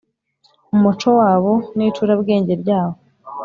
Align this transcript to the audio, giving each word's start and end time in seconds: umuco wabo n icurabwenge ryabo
umuco 0.75 1.07
wabo 1.19 1.53
n 1.75 1.77
icurabwenge 1.87 2.53
ryabo 2.61 2.97